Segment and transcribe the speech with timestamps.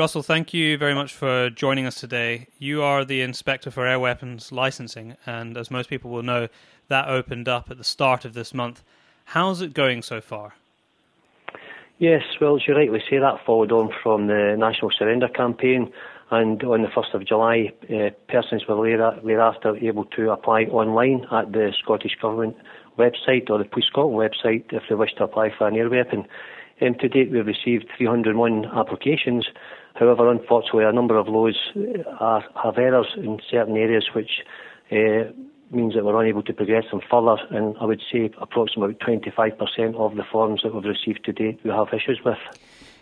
[0.00, 2.46] Russell, thank you very much for joining us today.
[2.58, 6.48] You are the Inspector for Air Weapons Licensing, and as most people will know,
[6.88, 8.82] that opened up at the start of this month.
[9.26, 10.54] How's it going so far?
[11.98, 15.92] Yes, well, as you rightly say, that followed on from the National Surrender Campaign,
[16.30, 21.52] and on the 1st of July, uh, persons were thereafter able to apply online at
[21.52, 22.56] the Scottish Government
[22.98, 26.26] website or the Police Scotland website if they wish to apply for an air weapon.
[26.80, 29.46] Um, to date, we've received 301 applications.
[29.94, 31.58] However, unfortunately, a number of those
[32.18, 34.30] are, have errors in certain areas which
[34.92, 35.32] uh,
[35.70, 37.36] means that we're unable to progress them further.
[37.50, 41.70] And I would say approximately 25% of the forms that we've received to date we
[41.70, 42.38] have issues with.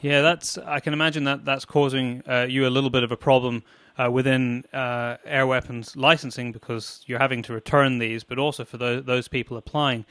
[0.00, 0.56] Yeah, that's.
[0.58, 3.62] I can imagine that that's causing uh, you a little bit of a problem
[3.98, 8.78] uh, within uh, air weapons licensing because you're having to return these, but also for
[8.78, 10.06] those, those people applying.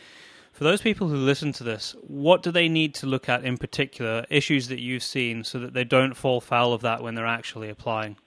[0.60, 3.58] For those people who listen to this, what do they need to look at in
[3.58, 7.26] particular, issues that you've seen, so that they don't fall foul of that when they're
[7.26, 8.18] actually applying?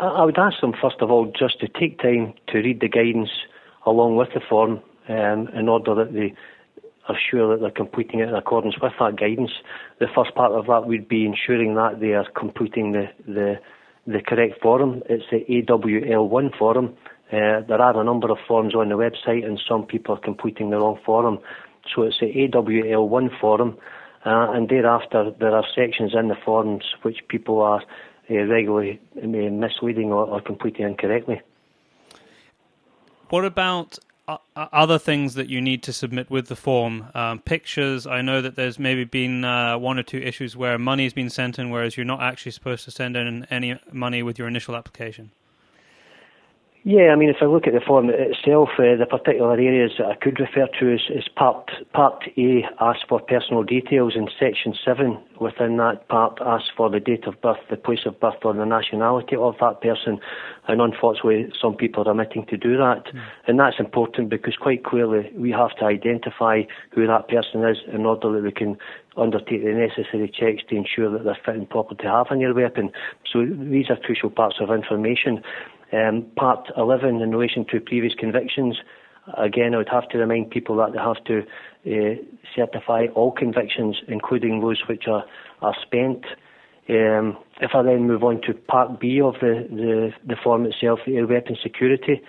[0.00, 3.28] I would ask them, first of all, just to take time to read the guidance
[3.84, 6.32] along with the form um, in order that they
[7.06, 9.52] are sure that they're completing it in accordance with that guidance.
[9.98, 13.56] The first part of that would be ensuring that they are completing the, the,
[14.06, 15.02] the correct form.
[15.10, 16.96] It's the AWL1 form.
[17.32, 20.70] Uh, there are a number of forms on the website, and some people are completing
[20.70, 21.40] the wrong form.
[21.94, 23.76] So it's the AWL1 form,
[24.24, 27.82] uh, and thereafter there are sections in the forms which people are
[28.30, 31.40] uh, regularly uh, misleading or, or completing incorrectly.
[33.28, 37.06] What about uh, other things that you need to submit with the form.
[37.14, 38.06] Um, pictures.
[38.06, 41.70] I know that there's maybe been one or two issues where money's been sent in,
[41.70, 45.30] whereas you're not actually supposed to send in any money with your initial application.
[46.88, 50.06] Yeah, I mean, if I look at the form itself, uh, the particular areas that
[50.06, 54.72] I could refer to is, is part part A asks for personal details, and section
[54.84, 58.54] seven within that part asks for the date of birth, the place of birth, or
[58.54, 60.20] the nationality of that person.
[60.68, 63.20] And unfortunately, some people are omitting to do that, mm.
[63.48, 66.62] and that's important because quite clearly we have to identify
[66.92, 68.78] who that person is in order that we can
[69.16, 72.54] undertake the necessary checks to ensure that they're fit and proper to have a your
[72.54, 72.92] weapon.
[73.32, 75.42] So these are crucial parts of information.
[75.92, 78.76] Um, part 11 in relation to previous convictions,
[79.38, 81.42] again, I would have to remind people that they have to
[81.86, 82.14] uh,
[82.54, 85.24] certify all convictions, including those which are,
[85.62, 86.24] are spent.
[86.88, 91.00] Um, if I then move on to Part B of the, the, the form itself,
[91.06, 92.22] the air weapon security,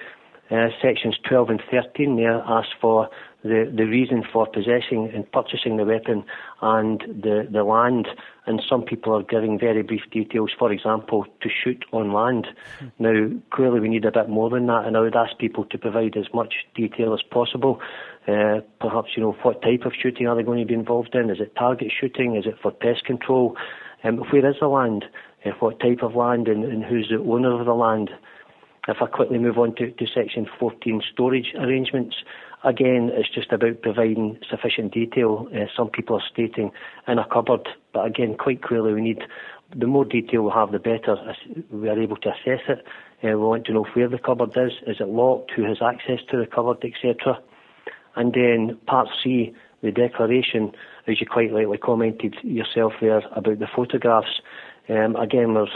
[0.50, 3.10] uh, sections 12 and 13 there ask for
[3.44, 6.24] the, the reason for possessing and purchasing the weapon
[6.62, 8.08] and the, the land.
[8.46, 12.48] And some people are giving very brief details, for example, to shoot on land.
[12.98, 15.78] Now, clearly, we need a bit more than that, and I would ask people to
[15.78, 17.82] provide as much detail as possible.
[18.28, 21.30] Uh, perhaps, you know, what type of shooting are they going to be involved in?
[21.30, 22.36] Is it target shooting?
[22.36, 23.58] Is it for pest control?
[24.04, 25.06] Um, where is the land?
[25.46, 28.12] Uh, what type of land and, and who's the owner of the land?
[28.88, 32.16] If I quickly move on to, to section 14, storage arrangements,
[32.64, 35.48] again, it's just about providing sufficient detail.
[35.54, 36.72] Uh, some people are stating
[37.08, 39.24] in a cupboard, but again, quite clearly, we need
[39.76, 41.18] the more detail we have, the better
[41.72, 42.86] we are able to assess it.
[43.24, 46.20] Uh, we want to know where the cupboard is, is it locked, who has access
[46.32, 47.40] to the cupboard, etc.
[48.16, 50.72] And then part C, the declaration,
[51.08, 54.42] as you quite rightly commented yourself there about the photographs.
[54.90, 55.76] Um, again, there's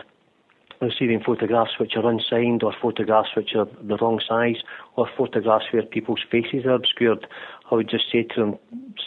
[0.82, 4.58] receiving photographs which are unsigned or photographs which are the wrong size
[4.96, 7.28] or photographs where people's faces are obscured,
[7.72, 8.60] I would just say to them,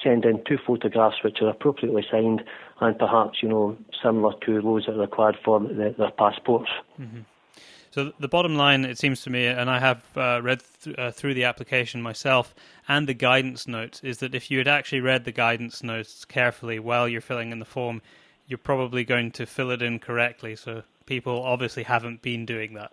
[0.03, 2.45] send in two photographs which are appropriately signed
[2.81, 6.71] and perhaps, you know, similar to those that are required for the, their passports.
[7.01, 7.21] Mm-hmm.
[7.91, 11.11] So the bottom line, it seems to me, and I have uh, read th- uh,
[11.12, 12.53] through the application myself
[12.89, 16.81] and the guidance notes, is that if you had actually read the guidance notes carefully
[16.81, 18.03] while you're filling in the form,
[18.49, 20.56] you're probably going to fill it in correctly.
[20.56, 22.92] So people obviously haven't been doing that.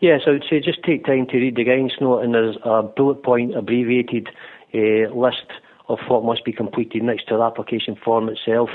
[0.00, 2.82] Yes, I would say just take time to read the guidance note, and there's a
[2.82, 4.28] bullet point abbreviated
[4.74, 5.46] uh, list
[5.88, 8.70] of what must be completed next to the application form itself.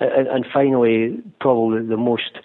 [0.00, 2.38] And, and finally, probably the most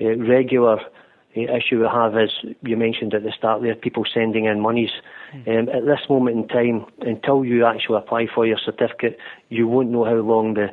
[0.00, 2.30] uh, regular uh, issue we have is
[2.62, 4.90] you mentioned at the start there people sending in monies.
[5.32, 5.48] Mm.
[5.48, 9.16] Um, at this moment in time, until you actually apply for your certificate,
[9.48, 10.70] you won't know how long the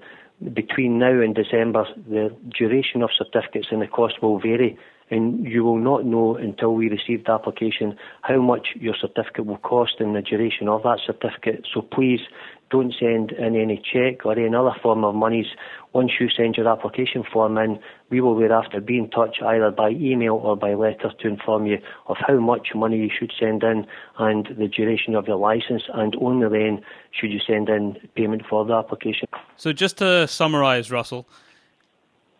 [0.53, 4.77] between now and December, the duration of certificates and the cost will vary,
[5.09, 9.57] and you will not know until we receive the application how much your certificate will
[9.57, 11.65] cost and the duration of that certificate.
[11.73, 12.19] So please
[12.69, 15.47] don't send in any cheque or any other form of monies.
[15.93, 17.79] Once you send your application form in,
[18.09, 21.77] we will thereafter be in touch either by email or by letter to inform you
[22.07, 23.87] of how much money you should send in
[24.19, 28.65] and the duration of your licence, and only then should you send in payment for
[28.65, 29.27] the application.
[29.55, 31.27] So, just to summarise, Russell,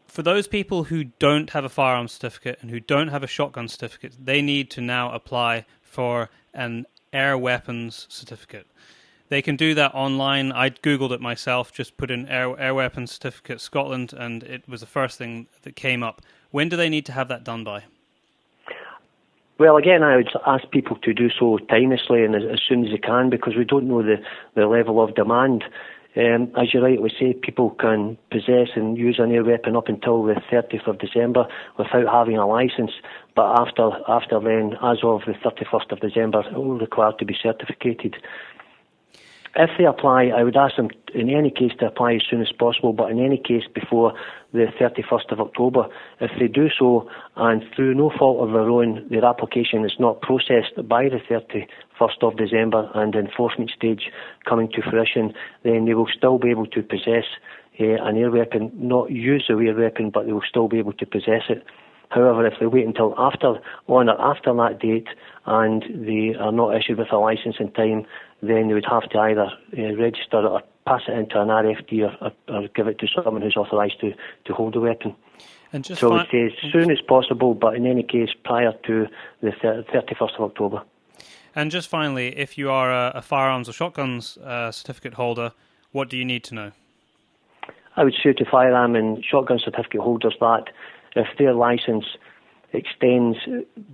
[0.07, 3.67] for those people who don't have a firearms certificate and who don't have a shotgun
[3.67, 8.67] certificate, they need to now apply for an air weapons certificate.
[9.29, 10.51] They can do that online.
[10.51, 14.81] I googled it myself, just put in air, air weapons certificate Scotland, and it was
[14.81, 16.21] the first thing that came up.
[16.51, 17.83] When do they need to have that done by?
[19.59, 22.91] Well, again, I would ask people to do so timelessly and as, as soon as
[22.91, 24.17] they can because we don't know the,
[24.53, 25.63] the level of demand.
[26.15, 30.23] Um, as you rightly say, people can possess and use an air weapon up until
[30.23, 31.47] the 30th of December
[31.77, 32.91] without having a licence,
[33.35, 37.37] but after after then, as of the 31st of December, it will require to be
[37.39, 38.15] certificated.
[39.55, 42.51] If they apply, I would ask them in any case to apply as soon as
[42.51, 44.13] possible, but in any case before
[44.53, 45.87] the 31st of October.
[46.19, 50.21] If they do so and through no fault of their own, their application is not
[50.21, 54.11] processed by the 31st of December and the enforcement stage
[54.47, 55.33] coming to fruition,
[55.63, 57.25] then they will still be able to possess
[57.79, 60.93] uh, an air weapon, not use the air weapon, but they will still be able
[60.93, 61.63] to possess it.
[62.09, 65.07] However, if they wait until after on or after that date
[65.45, 68.05] and they are not issued with a licence in time,
[68.41, 72.31] then they would have to either uh, register or pass it into an RFD or,
[72.47, 74.13] or, or, give it to someone who's authorised to,
[74.45, 75.15] to hold a weapon.
[75.73, 78.73] And just so I would say as soon as possible, but in any case prior
[78.85, 79.07] to
[79.41, 80.83] the 31st of October.
[81.53, 85.51] And just finally, if you are a, a firearms or shotguns uh, certificate holder,
[85.91, 86.71] what do you need to know?
[87.97, 90.65] I would say to firearm and shotgun certificate holders that
[91.17, 92.05] if their licence
[92.73, 93.37] extends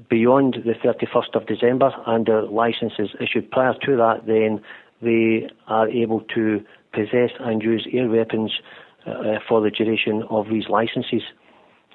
[0.09, 4.61] beyond the 31st of December and their licence is issued prior to that, then
[5.01, 8.51] they are able to possess and use air weapons
[9.05, 11.23] uh, for the duration of these licences.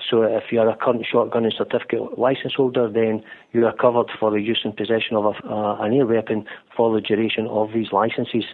[0.09, 4.11] So if you are a current shotgun and certificate licence holder, then you are covered
[4.19, 6.47] for the use and possession of a, uh, an air weapon
[6.77, 8.45] for the duration of these licences.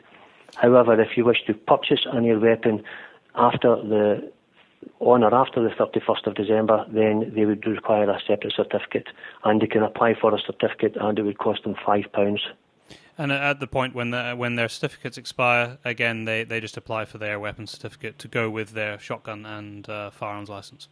[0.56, 2.82] However, if you wish to purchase an air weapon
[3.34, 4.32] after the
[5.00, 9.08] on or after the 31st of December, then they would require a separate certificate,
[9.44, 12.40] and they can apply for a certificate, and it would cost them five pounds.
[13.16, 17.04] And at the point when the, when their certificates expire, again they, they just apply
[17.04, 20.88] for their weapons certificate to go with their shotgun and uh, firearms license.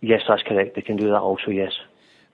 [0.00, 0.76] Yes, that's correct.
[0.76, 1.50] They can do that also.
[1.50, 1.72] Yes.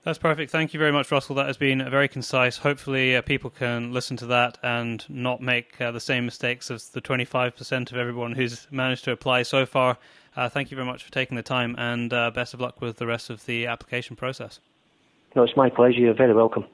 [0.04, 0.50] That's perfect.
[0.50, 1.34] Thank you very much, Russell.
[1.34, 2.58] That has been very concise.
[2.58, 6.90] Hopefully, uh, people can listen to that and not make uh, the same mistakes as
[6.90, 9.96] the 25% of everyone who's managed to apply so far.
[10.36, 12.96] Uh, thank you very much for taking the time, and uh, best of luck with
[12.96, 14.58] the rest of the application process.
[15.36, 16.00] No, it's my pleasure.
[16.00, 16.64] You're very welcome.